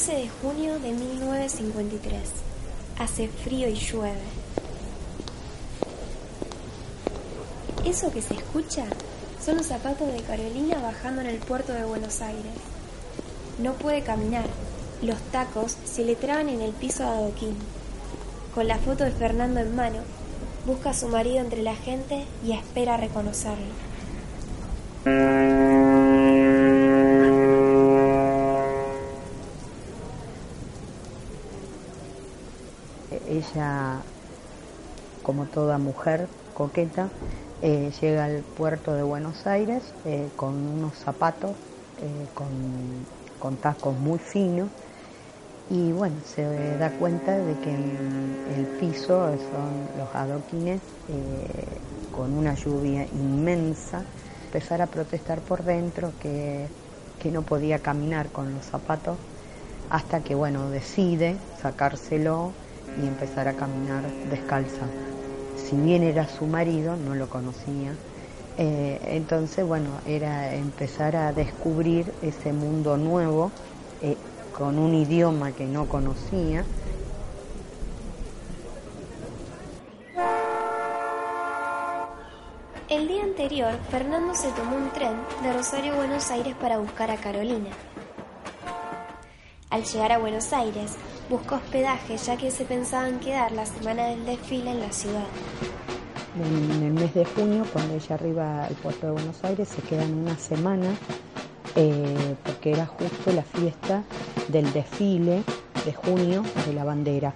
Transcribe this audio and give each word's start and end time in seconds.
15 0.00 0.16
de 0.16 0.30
junio 0.40 0.78
de 0.78 0.92
1953. 0.92 2.20
Hace 2.98 3.28
frío 3.28 3.68
y 3.68 3.74
llueve. 3.74 4.16
Eso 7.84 8.10
que 8.10 8.22
se 8.22 8.32
escucha 8.32 8.86
son 9.44 9.58
los 9.58 9.66
zapatos 9.66 10.10
de 10.10 10.22
Carolina 10.22 10.78
bajando 10.80 11.20
en 11.20 11.26
el 11.26 11.36
puerto 11.36 11.74
de 11.74 11.84
Buenos 11.84 12.22
Aires. 12.22 12.54
No 13.58 13.74
puede 13.74 14.00
caminar. 14.00 14.46
Los 15.02 15.20
tacos 15.32 15.76
se 15.84 16.02
le 16.02 16.16
traban 16.16 16.48
en 16.48 16.62
el 16.62 16.72
piso 16.72 17.02
de 17.02 17.10
adoquín. 17.10 17.56
Con 18.54 18.68
la 18.68 18.78
foto 18.78 19.04
de 19.04 19.10
Fernando 19.10 19.60
en 19.60 19.76
mano, 19.76 19.98
busca 20.64 20.90
a 20.90 20.94
su 20.94 21.08
marido 21.08 21.40
entre 21.40 21.60
la 21.60 21.76
gente 21.76 22.24
y 22.42 22.52
espera 22.52 22.96
reconocerlo. 22.96 23.66
Ella, 33.10 34.06
como 35.22 35.48
toda 35.48 35.78
mujer 35.78 36.30
coqueta, 36.52 37.14
eh, 37.60 37.90
llega 38.00 38.24
al 38.24 38.44
puerto 38.44 38.94
de 38.94 39.02
Buenos 39.02 39.46
Aires 39.46 39.94
eh, 40.04 40.32
con 40.36 40.66
unos 40.66 40.98
zapatos, 40.98 41.58
eh, 41.96 42.30
con, 42.34 43.08
con 43.38 43.58
tacos 43.60 43.98
muy 43.98 44.18
finos 44.18 44.72
y 45.68 45.92
bueno, 45.92 46.22
se 46.24 46.76
da 46.76 46.96
cuenta 46.96 47.42
de 47.42 47.58
que 47.58 47.74
el 47.74 48.68
piso 48.68 49.38
son 49.38 49.90
los 49.94 50.14
adoquines 50.14 50.82
con 52.10 52.34
una 52.34 52.54
lluvia 52.54 53.06
inmensa, 53.10 54.08
empezar 54.44 54.82
a 54.82 54.90
protestar 54.90 55.44
por 55.44 55.64
dentro 55.64 56.18
que, 56.18 56.74
que 57.18 57.30
no 57.30 57.44
podía 57.46 57.82
caminar 57.82 58.32
con 58.32 58.52
los 58.52 58.66
zapatos 58.66 59.20
hasta 59.88 60.22
que 60.22 60.34
bueno, 60.34 60.70
decide 60.70 61.48
sacárselo 61.54 62.58
y 63.02 63.06
empezar 63.06 63.48
a 63.48 63.54
caminar 63.54 64.02
descalza. 64.30 64.86
Si 65.56 65.76
bien 65.76 66.02
era 66.02 66.28
su 66.28 66.46
marido, 66.46 66.96
no 66.96 67.14
lo 67.14 67.28
conocía, 67.28 67.92
eh, 68.58 69.00
entonces 69.04 69.66
bueno, 69.66 69.90
era 70.06 70.54
empezar 70.54 71.16
a 71.16 71.32
descubrir 71.32 72.12
ese 72.22 72.52
mundo 72.52 72.96
nuevo. 72.96 73.52
Eh, 74.02 74.16
con 74.60 74.78
un 74.78 74.94
idioma 74.94 75.52
que 75.52 75.64
no 75.64 75.86
conocía. 75.86 76.66
El 82.90 83.08
día 83.08 83.22
anterior, 83.22 83.72
Fernando 83.90 84.34
se 84.34 84.50
tomó 84.52 84.76
un 84.76 84.90
tren 84.90 85.16
de 85.42 85.52
Rosario 85.54 85.94
Buenos 85.94 86.30
Aires 86.30 86.54
para 86.60 86.76
buscar 86.76 87.10
a 87.10 87.16
Carolina. 87.16 87.70
Al 89.70 89.82
llegar 89.84 90.12
a 90.12 90.18
Buenos 90.18 90.52
Aires, 90.52 90.96
buscó 91.30 91.54
hospedaje 91.54 92.16
ya 92.16 92.36
que 92.36 92.50
se 92.50 92.64
pensaban 92.64 93.20
quedar 93.20 93.52
la 93.52 93.64
semana 93.64 94.06
del 94.06 94.26
desfile 94.26 94.72
en 94.72 94.80
la 94.80 94.90
ciudad. 94.90 95.26
En 96.34 96.82
el 96.82 96.92
mes 96.92 97.14
de 97.14 97.24
junio, 97.24 97.64
cuando 97.72 97.94
ella 97.94 98.16
arriba 98.16 98.64
al 98.64 98.74
puerto 98.74 99.06
de 99.06 99.12
Buenos 99.12 99.44
Aires, 99.44 99.68
se 99.68 99.80
quedan 99.82 100.12
una 100.12 100.36
semana 100.36 100.88
eh, 101.76 102.34
porque 102.44 102.72
era 102.72 102.84
justo 102.84 103.32
la 103.32 103.44
fiesta 103.44 104.02
del 104.48 104.72
desfile 104.72 105.44
de 105.84 105.94
junio 105.94 106.42
de 106.66 106.72
la 106.72 106.82
bandera. 106.82 107.32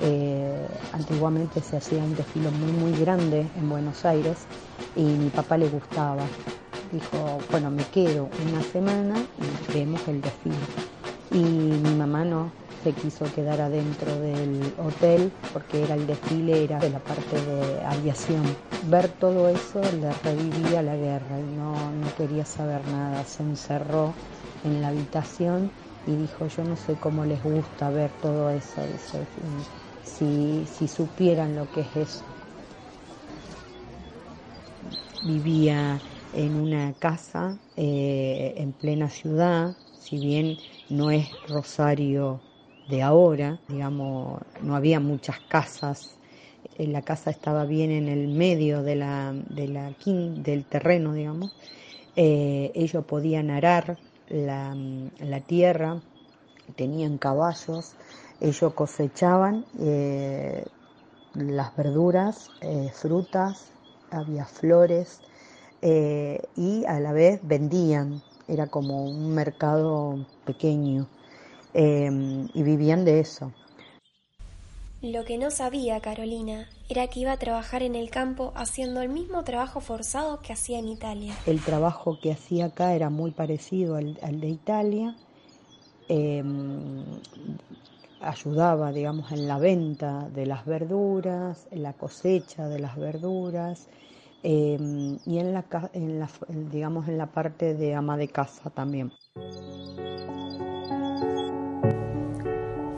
Eh, 0.00 0.66
antiguamente 0.92 1.60
se 1.60 1.76
hacía 1.76 2.04
un 2.04 2.14
desfile 2.14 2.50
muy 2.50 2.72
muy 2.72 2.92
grande 3.00 3.48
en 3.56 3.68
Buenos 3.68 4.04
Aires 4.04 4.46
y 4.94 5.02
mi 5.02 5.30
papá 5.30 5.58
le 5.58 5.68
gustaba. 5.68 6.22
Dijo, 6.92 7.38
bueno, 7.50 7.68
me 7.70 7.84
quedo 7.86 8.28
una 8.48 8.62
semana 8.62 9.16
y 9.18 9.72
vemos 9.72 10.06
el 10.06 10.20
desfile. 10.20 10.54
Y 11.32 11.42
mi 11.42 11.94
mamá 11.96 12.24
no, 12.24 12.52
se 12.84 12.94
quiso 12.96 13.32
quedar 13.32 13.60
adentro 13.60 14.18
del 14.20 14.74
hotel 14.78 15.34
porque 15.50 15.82
era 15.84 15.94
el 15.94 16.06
desfile, 16.06 16.64
era 16.64 16.80
de 16.80 16.90
la 16.90 17.00
parte 17.00 17.42
de 17.42 17.82
aviación. 17.84 18.60
Ver 18.80 19.12
todo 19.12 19.48
eso 19.48 19.90
le 19.92 20.12
revivía 20.14 20.82
la 20.82 20.96
guerra 20.96 21.40
y 21.40 21.48
no, 21.48 21.92
no 21.94 22.14
quería 22.14 22.44
saber 22.44 22.86
nada. 22.86 23.24
Se 23.24 23.42
encerró 23.42 24.20
en 24.62 24.80
la 24.82 24.88
habitación 24.88 25.74
y 26.04 26.16
dijo, 26.16 26.46
yo 26.48 26.64
no 26.64 26.76
sé 26.76 26.98
cómo 26.98 27.24
les 27.24 27.42
gusta 27.42 27.90
ver 27.90 28.12
todo 28.14 28.50
eso. 28.50 28.86
si, 30.00 30.66
si 30.68 30.88
supieran 30.88 31.56
lo 31.56 31.70
que 31.70 31.80
es 31.82 31.96
eso. 31.96 32.26
Vivía 35.20 36.04
en 36.32 36.56
una 36.56 36.94
casa 36.98 37.60
eh, 37.76 38.54
en 38.58 38.72
plena 38.74 39.08
ciudad, 39.10 39.78
si 39.96 40.18
bien 40.18 40.60
no 40.88 41.10
es 41.10 41.40
Rosario 41.42 42.44
de 42.88 43.02
ahora, 43.02 43.58
digamos, 43.68 44.40
no 44.62 44.76
había 44.76 45.00
muchas 45.00 45.40
casas, 45.48 46.18
eh, 46.76 46.86
la 46.86 47.02
casa 47.02 47.30
estaba 47.30 47.64
bien 47.64 47.90
en 47.90 48.08
el 48.08 48.28
medio 48.28 48.82
de 48.82 48.96
la, 48.96 49.34
de 49.50 49.68
la, 49.68 49.92
del 50.04 50.64
terreno, 50.64 51.14
digamos, 51.14 51.50
eh, 52.16 52.72
ellos 52.74 53.04
podían 53.04 53.50
arar 53.50 53.96
la, 54.28 54.76
la, 55.20 55.40
tierra, 55.40 56.00
tenían 56.76 57.18
caballos, 57.18 57.94
ellos 58.40 58.74
cosechaban 58.74 59.64
eh, 59.80 60.64
las 61.34 61.76
verduras, 61.76 62.50
frutas, 62.92 63.72
había 64.10 64.44
flores 64.44 65.20
y 65.82 66.84
a 66.86 67.00
la 67.00 67.12
vez 67.12 67.40
vendían, 67.42 68.22
era 68.46 68.68
como 68.68 69.04
un 69.04 69.34
mercado 69.34 70.24
pequeño. 70.44 71.06
Em, 71.74 72.48
y 72.54 72.62
vivían 72.62 73.04
de 73.04 73.18
eso. 73.18 73.52
Lo 75.02 75.24
que 75.24 75.36
no 75.36 75.50
sabía 75.50 76.00
Carolina 76.00 76.68
era 76.88 77.08
que 77.08 77.20
iba 77.20 77.32
a 77.32 77.36
trabajar 77.36 77.82
en 77.82 77.96
el 77.96 78.10
campo 78.10 78.52
haciendo 78.54 79.02
el 79.02 79.08
mismo 79.08 79.42
trabajo 79.42 79.80
forzado 79.80 80.40
que 80.40 80.52
hacía 80.52 80.78
en 80.78 80.88
Italia. 80.88 81.34
El 81.46 81.60
trabajo 81.60 82.18
que 82.22 82.32
hacía 82.32 82.66
acá 82.66 82.94
era 82.94 83.10
muy 83.10 83.32
parecido 83.32 83.96
al, 83.96 84.40
de 84.40 84.48
Italia. 84.48 85.16
Em, 86.08 87.04
ayudaba, 88.20 88.92
digamos, 88.92 89.32
en 89.32 89.48
la 89.48 89.58
venta 89.58 90.28
de 90.30 90.46
las 90.46 90.64
verduras, 90.64 91.66
en 91.72 91.82
la 91.82 91.92
cosecha 91.92 92.68
de 92.68 92.78
las 92.78 92.96
verduras 92.96 93.88
em, 94.42 95.18
y 95.26 95.38
en 95.38 95.52
la, 95.52 95.64
en 95.92 96.20
la, 96.20 96.30
digamos, 96.70 97.08
en 97.08 97.18
la 97.18 97.26
parte 97.26 97.74
de 97.74 97.94
ama 97.94 98.16
de 98.16 98.28
casa 98.28 98.70
también. 98.70 99.12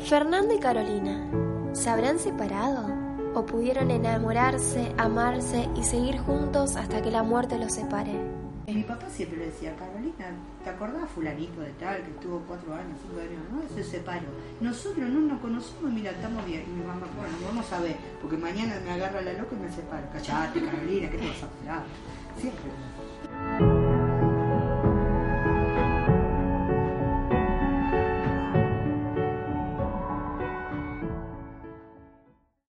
Fernando 0.09 0.55
y 0.55 0.61
Carolina, 0.61 1.29
¿se 1.73 1.91
habrán 1.91 2.21
separado? 2.21 2.87
¿O 3.35 3.45
pudieron 3.45 3.91
enamorarse, 3.91 4.95
amarse 4.99 5.69
y 5.75 5.83
seguir 5.83 6.19
juntos 6.19 6.77
hasta 6.77 7.03
que 7.03 7.11
la 7.11 7.25
muerte 7.25 7.59
los 7.59 7.73
separe? 7.73 8.13
Mi 8.69 8.85
papá 8.85 9.11
siempre 9.11 9.39
le 9.39 9.47
decía, 9.47 9.75
Carolina, 9.75 10.31
¿te 10.63 10.71
acordás 10.71 11.11
fulanito 11.11 11.61
de 11.61 11.71
tal 11.73 12.05
que 12.05 12.11
estuvo 12.13 12.39
cuatro 12.47 12.73
años, 12.75 12.97
cinco 13.03 13.21
años? 13.21 13.43
No, 13.51 13.75
se 13.75 13.83
separó. 13.83 14.29
Nosotros 14.61 15.09
no 15.09 15.21
nos 15.23 15.41
conocimos, 15.41 15.93
mira, 15.93 16.13
estamos 16.13 16.47
bien. 16.47 16.63
Y 16.69 16.71
mi 16.71 16.85
mamá, 16.85 17.09
bueno, 17.17 17.35
vamos 17.45 17.73
a 17.73 17.81
ver, 17.81 17.97
porque 18.23 18.37
mañana 18.37 18.81
me 18.85 18.93
agarra 18.93 19.21
la 19.23 19.33
loca 19.33 19.57
y 19.57 19.59
me 19.59 19.73
separo. 19.73 20.07
Callate, 20.13 20.65
Carolina, 20.65 21.11
¿qué 21.11 21.19
te 21.19 21.27
vas 21.27 21.43
a 21.43 21.47
esperar? 21.47 21.85
Siempre. 22.39 22.71